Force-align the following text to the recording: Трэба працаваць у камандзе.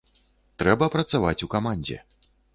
Трэба 0.63 0.87
працаваць 0.95 1.43
у 1.49 1.51
камандзе. 1.57 2.01